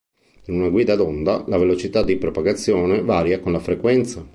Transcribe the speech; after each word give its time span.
In 0.47 0.55
una 0.55 0.69
guida 0.69 0.95
d’onda, 0.95 1.43
la 1.45 1.59
velocità 1.59 2.01
di 2.01 2.17
propagazione 2.17 3.03
varia 3.03 3.39
con 3.39 3.51
la 3.51 3.59
frequenza. 3.59 4.27